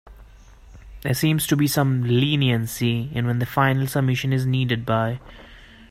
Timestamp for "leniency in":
2.01-3.27